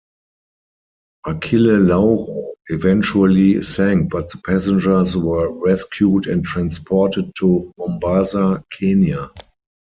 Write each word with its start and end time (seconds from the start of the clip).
"Achille 1.27 1.77
Lauro" 1.77 2.55
eventually 2.69 3.61
sank 3.61 4.09
but 4.11 4.29
the 4.31 4.39
passengers 4.39 5.15
were 5.15 5.55
rescued 5.63 6.25
and 6.25 6.43
transported 6.43 7.31
to 7.37 7.71
Mombasa, 7.77 8.65
Kenya. 8.71 9.29